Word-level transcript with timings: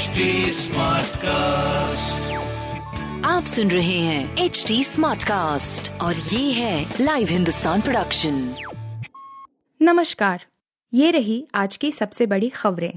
HD 0.00 0.06
cast 1.16 2.32
आप 3.26 3.44
सुन 3.44 3.70
रहे 3.70 3.98
हैं 3.98 4.36
एच 4.36 4.64
डी 4.68 4.84
स्मार्ट 4.84 5.24
कास्ट 5.24 6.00
और 6.00 6.16
ये 6.16 6.52
है 6.52 6.94
लाइव 7.00 7.28
हिंदुस्तान 7.28 7.80
प्रोडक्शन 7.80 8.54
नमस्कार 9.82 10.44
ये 10.94 11.10
रही 11.10 11.46
आज 11.54 11.76
की 11.76 11.92
सबसे 11.92 12.26
बड़ी 12.26 12.48
खबरें। 12.48 12.92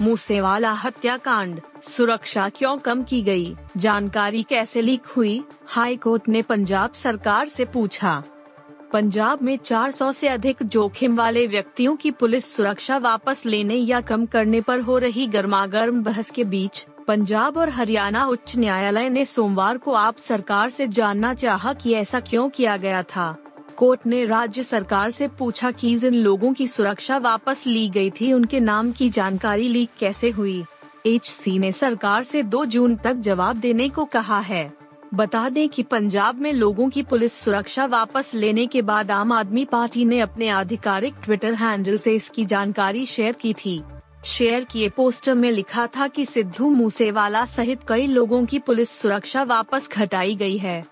मूसेवाला 0.00 0.72
हत्याकांड 0.72 1.60
सुरक्षा 1.82 2.48
क्यों 2.48 2.78
कम 2.78 3.02
की 3.02 3.22
गई? 3.22 3.56
जानकारी 3.76 4.42
कैसे 4.42 4.82
लीक 4.82 5.06
हुई? 5.06 5.44
हाई 5.66 5.96
कोर्ट 5.96 6.28
ने 6.28 6.42
पंजाब 6.42 6.92
सरकार 6.92 7.48
से 7.48 7.64
पूछा। 7.64 8.22
पंजाब 8.94 9.42
में 9.42 9.56
400 9.56 10.12
से 10.12 10.28
अधिक 10.28 10.56
जोखिम 10.62 11.16
वाले 11.16 11.46
व्यक्तियों 11.46 11.94
की 11.96 12.10
पुलिस 12.10 12.54
सुरक्षा 12.54 12.96
वापस 12.96 13.44
लेने 13.46 13.74
या 13.74 14.00
कम 14.00 14.26
करने 14.26 14.60
पर 14.60 14.80
हो 14.80 14.98
रही 14.98 15.26
गर्मागर्म 15.26 16.02
बहस 16.02 16.30
के 16.30 16.44
बीच, 16.44 16.86
पंजाब 17.08 17.56
और 17.56 17.68
हरियाणा 17.68 18.24
उच्च 18.26 18.56
न्यायालय 18.56 19.08
ने 19.08 19.24
सोमवार 19.24 19.78
को 19.78 19.92
आप 19.92 20.16
सरकार 20.16 20.68
से 20.68 20.86
जानना 20.88 21.32
चाहा 21.34 21.72
कि 21.72 21.94
ऐसा 21.94 22.20
क्यों 22.20 22.48
किया 22.48 22.76
गया 22.76 23.02
था। 23.02 23.36
कोर्ट 23.76 24.06
ने 24.06 24.24
राज्य 24.24 24.62
सरकार 24.62 25.10
से 25.10 25.28
पूछा 25.28 25.70
कि 25.70 25.94
जिन 25.96 26.14
लोगों 26.14 26.52
की 26.52 26.66
सुरक्षा 26.66 27.18
वापस 27.18 27.66
ली 27.66 27.88
गई 27.88 28.10
थी, 28.10 28.32
उनके 28.32 28.60
नाम 28.60 28.92
की 28.92 29.10
जानकारी 29.10 29.68
लीक 29.68 29.90
कैसे 29.98 30.30
हुई? 30.30 30.64
एचसी 31.06 31.58
ने 31.58 31.72
सरकार 31.72 32.22
से 32.22 32.42
2 32.42 32.64
जून 32.64 32.96
तक 32.96 33.14
जवाब 33.14 33.56
देने 33.56 33.88
को 33.88 34.04
कहा 34.04 34.38
है। 34.38 34.72
बता 35.14 35.48
दें 35.48 35.68
कि 35.68 35.82
पंजाब 35.82 36.40
में 36.40 36.52
लोगों 36.52 36.88
की 36.90 37.02
पुलिस 37.02 37.32
सुरक्षा 37.32 37.84
वापस 37.84 38.34
लेने 38.34 38.66
के 38.66 38.82
बाद 38.82 39.10
आम 39.10 39.32
आदमी 39.32 39.64
पार्टी 39.64 40.04
ने 40.04 40.20
अपने 40.20 40.48
आधिकारिक 40.48 41.14
ट्विटर 41.24 41.54
हैंडल 41.54 41.98
से 41.98 42.14
इसकी 42.14 42.44
जानकारी 42.44 43.04
शेयर 43.06 43.32
की 43.32 43.52
थी। 43.54 43.82
शेयर 44.24 44.64
किए 44.64 44.88
पोस्टर 44.88 45.34
में 45.34 45.50
लिखा 45.50 45.86
था 45.86 46.08
कि 46.08 46.26
सिद्धू 46.26 46.70
मूसेवाला 46.70 47.44
सहित 47.44 47.80
कई 47.88 48.06
लोगों 48.06 48.44
की 48.46 48.58
पुलिस 48.58 48.90
सुरक्षा 48.90 49.42
वापस 49.42 49.88
घटाई 49.92 50.34
गई 50.34 50.56
है। 50.58 50.82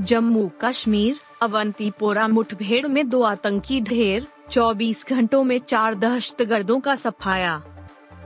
जम्मू 0.00 0.50
कश्मीर, 0.60 1.16
अवंतीपोरा 1.42 2.28
मुठभेड़ 2.28 2.86
में 2.86 3.08
दो 3.08 3.22
आतंकी 3.22 3.80
ढेर 3.80 4.26
24 4.50 5.06
घंटों 5.08 5.44
में 5.44 5.58
चार 5.58 5.94
दहशतगर्दों 5.94 6.80
का 6.80 6.94
सफाया। 6.96 7.62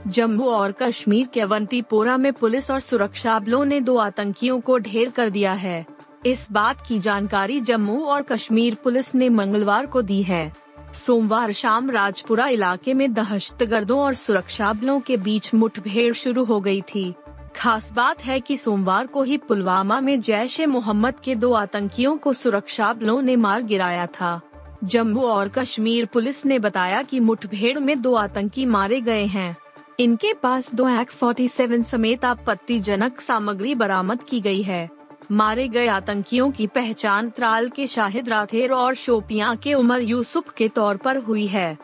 जम्मू 0.07 0.45
और 0.45 0.71
कश्मीर 0.71 1.27
के 1.27 1.41
अवंतीपोरा 1.41 2.17
में 2.17 2.33
पुलिस 2.33 2.71
और 2.71 2.79
सुरक्षा 2.79 3.39
बलों 3.39 3.65
ने 3.65 3.81
दो 3.81 3.97
आतंकियों 3.97 4.59
को 4.59 4.77
ढेर 4.77 5.09
कर 5.09 5.29
दिया 5.29 5.53
है। 5.53 5.85
इस 6.25 6.51
बात 6.51 6.81
की 6.87 6.99
जानकारी 6.99 7.59
जम्मू 7.59 8.05
और 8.05 8.21
कश्मीर 8.21 8.75
पुलिस 8.75 9.15
ने 9.15 9.29
मंगलवार 9.29 9.85
को 9.85 10.01
दी 10.01 10.23
है। 10.23 10.53
सोमवार 10.93 11.51
शाम 11.51 11.89
राजपुरा 11.89 12.47
इलाके 12.47 12.93
में 12.93 13.13
दहशतगर्दों 13.13 13.99
और 13.99 14.13
सुरक्षा 14.13 14.73
बलों 14.73 14.99
के 14.99 15.17
बीच 15.17 15.53
मुठभेड़ 15.53 16.13
शुरू 16.13 16.43
हो 16.43 16.59
गई 16.61 16.81
थी। 16.81 17.13
खास 17.55 17.93
बात 17.93 18.25
है 18.25 18.39
कि 18.39 18.57
सोमवार 18.57 19.07
को 19.07 19.23
ही 19.23 19.37
पुलवामा 19.37 19.99
में 19.99 20.21
जैश 20.21 20.59
ए 20.59 20.65
मोहम्मद 20.65 21.19
के 21.19 21.35
दो 21.35 21.53
आतंकियों 21.53 22.17
को 22.17 22.33
सुरक्षा 22.33 22.93
बलों 22.93 23.21
ने 23.21 23.35
मार 23.35 23.61
गिराया 23.61 24.05
था। 24.05 24.41
जम्मू 24.83 25.21
और 25.21 25.49
कश्मीर 25.49 26.05
पुलिस 26.05 26.45
ने 26.45 26.59
बताया 26.59 27.01
कि 27.01 27.19
मुठभेड़ 27.19 27.79
में 27.79 28.01
दो 28.01 28.15
आतंकी 28.15 28.65
मारे 28.65 29.01
गए 29.01 29.25
हैं। 29.25 29.55
इनके 29.99 30.33
पास 30.33 30.73
दो 30.75 30.87
एक्ट 30.89 31.11
फोर्टी 31.11 31.47
सेवन 31.47 31.83
समेत 31.83 32.25
आपत्तिजनक 32.25 33.21
सामग्री 33.21 33.75
बरामद 33.75 34.23
की 34.23 34.39
गई 34.41 34.61
है। 34.61 34.89
मारे 35.31 35.67
गए 35.67 35.87
आतंकियों 35.87 36.51
की 36.51 36.67
पहचान 36.67 37.29
त्राल 37.29 37.69
के 37.69 37.87
शाहिद 37.87 38.29
राथेर 38.29 38.71
और 38.71 38.95
शोपियाँ 38.95 39.55
के 39.55 39.73
उमर 39.73 40.01
यूसुफ 40.01 40.49
के 40.49 40.67
तौर 40.67 40.97
पर 40.97 41.17
हुई 41.17 41.47
है। 41.47 41.77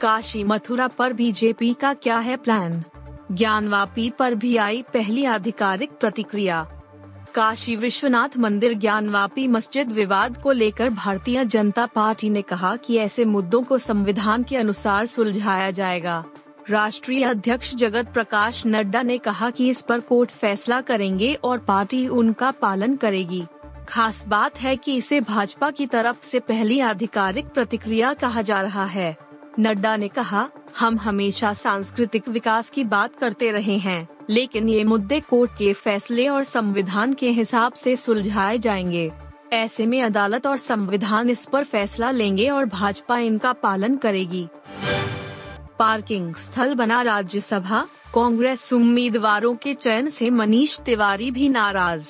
काशी 0.00 0.44
मथुरा 0.44 0.88
पर 0.88 1.12
बीजेपी 1.12 1.72
का 1.74 1.94
क्या 1.94 2.18
है 2.18 2.36
प्लान? 2.36 2.82
ज्ञानवापी 3.32 4.10
पर 4.10 4.34
भी 4.34 4.56
आई 4.56 4.82
पहली 4.82 5.24
आधिकारिक 5.24 5.90
प्रतिक्रिया। 5.90 6.62
काशी 7.34 7.76
विश्वनाथ 7.76 8.36
मंदिर 8.38 8.74
ज्ञानवापी 8.74 9.48
मस्जिद 9.48 9.92
विवाद 9.92 10.42
को 10.42 10.52
लेकर 10.52 10.90
भारतीय 10.90 11.44
जनता 11.44 11.86
पार्टी 11.86 12.30
ने 12.30 12.42
कहा 12.42 12.76
कि 12.76 12.96
ऐसे 12.96 13.24
मुद्दों 13.24 13.62
को 13.62 13.78
संविधान 13.78 14.42
के 14.42 14.56
अनुसार 14.56 15.06
सुलझाया 15.06 15.70
जाएगा। 15.70 16.24
राष्ट्रीय 16.70 17.24
अध्यक्ष 17.24 17.74
जगत 17.74 18.12
प्रकाश 18.12 18.66
नड्डा 18.66 19.02
ने 19.02 19.18
कहा 19.18 19.50
कि 19.50 19.68
इस 19.68 19.80
पर 19.80 20.00
कोर्ट 20.00 20.30
फैसला 20.30 20.80
करेंगे 20.80 21.34
और 21.34 21.58
पार्टी 21.58 22.08
उनका 22.08 22.50
पालन 22.50 22.96
करेगी। 22.96 23.44
खास 23.88 24.24
बात 24.28 24.60
है 24.60 24.76
कि 24.76 24.96
इसे 24.96 25.20
भाजपा 25.20 25.70
की 25.70 25.86
तरफ़ 25.86 26.22
से 26.22 26.40
पहली 26.40 26.80
आधिकारिक 26.80 27.46
प्रतिक्रिया 27.46 28.12
कहा 28.12 28.42
जा 28.42 28.60
रहा 28.60 28.84
है। 28.84 29.16
नड्डा 29.58 29.96
ने 29.96 30.08
कहा, 30.08 30.48
हम 30.78 30.98
हमेशा 30.98 31.54
सांस्कृतिक 31.54 32.28
विकास 32.28 32.70
की 32.70 32.84
बात 32.84 33.16
करते 33.16 33.50
रहे 33.52 33.78
हैं, 33.78 34.08
लेकिन 34.30 34.68
ये 34.68 34.84
मुद्दे 34.84 35.20
कोर्ट 35.20 35.50
के 35.50 35.72
फैसले 35.72 36.28
और 36.28 36.44
संविधान 36.44 37.12
के 37.12 37.30
हिसाब 37.30 37.72
से 37.72 37.96
सुलझाए 37.96 38.58
जाएँगे। 38.58 39.12
ऐसे 39.52 39.86
में 39.86 40.02
अदालत 40.02 40.46
और 40.46 40.56
संविधान 40.56 41.30
इस 41.30 41.44
पर 41.44 41.64
फैसला 41.64 42.10
लेंगे 42.10 42.48
और 42.48 42.64
भाजपा 42.64 43.18
इनका 43.18 43.52
पालन 43.52 43.96
करेगी। 43.96 44.48
पार्किंग 45.80 46.34
स्थल 46.34 46.74
बना 46.74 47.02
राज्यसभा, 47.02 47.86
कांग्रेस 48.14 48.72
उम्मीदवारों 48.72 49.54
के 49.54 49.74
चयन 49.74 50.08
से 50.08 50.30
मनीष 50.30 50.80
तिवारी 50.80 51.30
भी 51.30 51.48
नाराज़। 51.48 52.08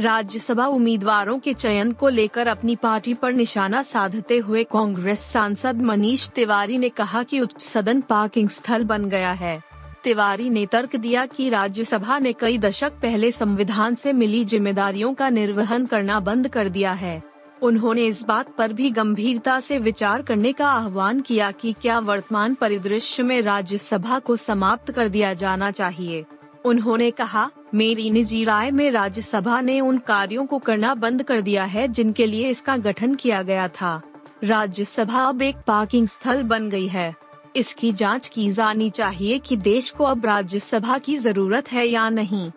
राज्यसभा 0.00 0.66
उम्मीदवारों 0.66 1.38
के 1.38 1.54
चयन 1.54 1.92
को 1.92 2.08
लेकर 2.08 2.46
अपनी 2.46 2.76
पार्टी 2.76 3.14
पर 3.14 3.32
निशाना 3.32 3.82
साधते 3.82 4.38
हुए 4.38 4.64
कांग्रेस 4.64 5.20
सांसद 5.20 5.82
मनीष 5.82 6.28
तिवारी 6.28 6.78
ने 6.78 6.88
कहा 6.88 7.22
कि 7.22 7.40
उच्च 7.40 7.62
सदन 7.62 8.00
पार्किंग 8.00 8.48
स्थल 8.48 8.84
बन 8.84 9.04
गया 9.04 9.32
है। 9.32 9.62
तिवारी 10.04 10.50
ने 10.50 10.66
तर्क 10.66 10.96
दिया 10.96 11.26
कि 11.26 11.48
राज्यसभा 11.48 12.18
ने 12.18 12.32
कई 12.32 12.58
दशक 12.58 12.92
पहले 12.92 13.30
संविधान 13.30 13.94
से 13.94 14.12
मिली 14.12 14.44
जिम्मेदारियों 14.44 15.14
का 15.14 15.28
निर्वहन 15.28 15.86
करना 15.86 16.20
बंद 16.20 16.48
कर 16.48 16.68
दिया 16.68 16.92
है। 16.92 17.31
उन्होंने 17.62 18.06
इस 18.06 18.22
बात 18.22 18.54
पर 18.58 18.72
भी 18.72 18.90
गंभीरता 18.90 19.60
से 19.60 19.78
विचार 19.78 20.22
करने 20.22 20.52
का 20.52 20.68
आह्वान 20.68 21.20
किया 21.20 21.50
कि 21.50 21.72
क्या 21.72 21.98
वर्तमान 21.98 22.54
परिदृश्य 22.54 23.22
में 23.22 23.42
राज्यसभा 23.42 24.18
को 24.18 24.36
समाप्त 24.36 24.90
कर 24.92 25.08
दिया 25.08 25.34
जाना 25.34 25.70
चाहिए। 25.70 26.24
उन्होंने 26.64 27.10
कहा, 27.10 27.50
मेरी 27.74 28.10
निजी 28.10 28.44
राय 28.44 28.70
में 28.70 28.90
राज्यसभा 28.90 29.60
ने 29.60 29.80
उन 29.80 29.98
कार्यों 29.98 30.46
को 30.46 30.58
करना 30.58 30.94
बंद 30.94 31.22
कर 31.22 31.40
दिया 31.40 31.64
है 31.64 31.88
जिनके 31.88 32.26
लिए 32.26 32.48
इसका 32.48 32.76
गठन 32.76 33.14
किया 33.14 33.42
गया 33.42 33.68
था। 33.68 34.00
राज्यसभा 34.44 35.24
अब 35.24 35.42
एक 35.42 35.56
पार्किंग 35.56 36.06
स्थल 36.06 36.42
बन 36.42 36.68
गई 36.70 36.86
है। 36.86 37.14
इसकी 37.56 37.92
जाँच 37.92 38.28
की 38.28 38.50
जानी 38.50 38.90
चाहिए 38.90 39.38
कि 39.38 39.56
देश 39.56 39.90
को 39.90 40.04
अब 40.04 40.26
राज्यसभा 40.26 40.98
की 40.98 41.16
ज़रूरत 41.16 41.72
है 41.72 41.86
या 41.86 42.08
नहीं। 42.08 42.50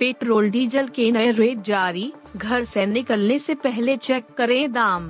पेट्रोल 0.00 0.48
डीजल 0.50 0.86
के 0.88 1.10
नए 1.12 1.30
रेट 1.30 1.62
जारी, 1.62 2.12
घर 2.36 2.64
से 2.64 2.84
निकलने 2.86 3.38
से 3.38 3.54
पहले 3.54 3.96
चेक 3.96 4.26
करें 4.36 4.72
दाम 4.72 5.08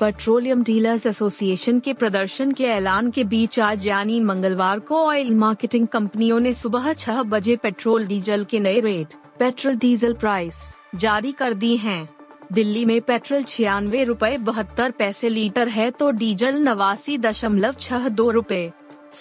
पेट्रोलियम 0.00 0.62
डीलर्स 0.64 1.04
एसोसिएशन 1.06 1.80
के 1.80 1.92
प्रदर्शन 1.92 2.52
के 2.52 2.64
ऐलान 2.64 3.10
के 3.10 3.24
बीच 3.24 3.58
आज 3.60 3.86
यानी 3.86 4.20
मंगलवार 4.20 4.78
को 4.78 5.02
ऑयल 5.06 5.34
मार्केटिंग 5.34 5.86
कंपनियों 5.86 6.40
ने 6.40 6.52
सुबह 6.54 6.92
छह 6.92 7.22
बजे 7.24 7.56
पेट्रोल 7.56 8.06
डीजल 8.06 8.44
के 8.44 8.60
नए 8.60 8.80
रेट, 8.80 9.14
पेट्रोल 9.38 9.76
डीजल 9.76 10.12
प्राइस, 10.14 10.62
जारी 10.94 11.32
कर 11.32 11.54
दी 11.54 11.76
हैं। 11.76 12.08
दिल्ली 12.52 12.84
में 12.84 13.00
पेट्रोल 13.00 13.42
छियानवे 13.42 14.04
रूपए 14.04 14.36
बहत्तर 14.38 14.90
पैसे 14.90 15.28
लीटर 15.28 15.68
है 15.68 15.90
तो 15.90 16.10
डीजल 16.10 16.58
नवासी 16.62 17.18
दशमलव 17.18 17.74
छह 17.80 18.08
दो 18.08 18.30
रूपए 18.30 18.70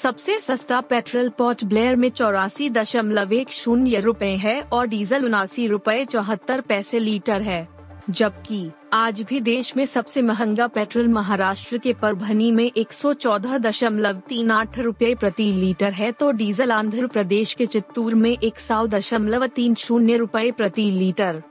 सबसे 0.01 0.39
सस्ता 0.39 0.81
पेट्रोल 0.81 1.29
पोर्ट 1.29 1.63
ब्लेयर 1.63 1.95
में 1.95 2.09
चौरासी 2.09 2.69
दशमलव 2.69 3.33
एक 3.33 3.49
शून्य 3.49 3.99
रूपए 3.99 4.29
है 4.35 4.61
और 4.61 4.87
डीजल 4.87 5.25
उनासी 5.25 5.67
रूपए 5.67 6.05
चौहत्तर 6.05 6.61
पैसे 6.61 6.99
लीटर 6.99 7.41
है। 7.41 7.67
जबकि, 8.09 8.71
आज 8.93 9.21
भी 9.21 9.39
देश 9.39 9.77
में 9.77 9.85
सबसे 9.85 10.21
महँगा 10.21 10.67
पेट्रोल 10.67 11.07
महाराष्ट्र 11.07 11.77
के 11.77 11.93
परभनी 11.93 12.51
में 12.51 12.71
एक 12.77 12.93
सौ 12.93 13.13
चौदह 13.13 13.57
दशमलव 13.57 14.21
तीन 14.29 14.51
आठ 14.51 14.79
रूपए 14.79 15.15
प्रति 15.15 15.51
लीटर 15.53 15.91
है 15.91 16.11
तो 16.11 16.31
डीजल 16.31 16.71
आंध्र 16.71 17.07
प्रदेश 17.07 17.53
के 17.53 17.65
चित्तूर 17.65 18.15
में 18.15 18.37
एक 18.43 18.59
सौ 18.59 18.87
दशमलव 18.87 19.47
तीन 19.47 19.75
शून्य 19.75 20.17
रूपए 20.17 20.51
प्रति 20.51 20.91
लीटर। 20.91 21.41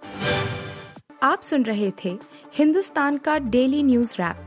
आप 1.22 1.42
सुन 1.42 1.62
रहे 1.62 1.92
थे 2.04 2.18
हिंदुस्तान 2.54 3.16
का 3.16 3.38
डेली 3.38 3.82
न्यूज़ 3.82 4.14
रैप। 4.14 4.46